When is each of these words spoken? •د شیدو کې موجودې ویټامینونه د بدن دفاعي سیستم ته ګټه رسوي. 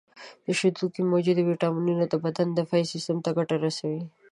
•د 0.45 0.47
شیدو 0.59 0.85
کې 0.93 1.01
موجودې 1.11 1.41
ویټامینونه 1.45 2.05
د 2.07 2.13
بدن 2.25 2.47
دفاعي 2.59 2.85
سیستم 2.93 3.17
ته 3.25 3.29
ګټه 3.37 3.55
رسوي. 3.65 4.01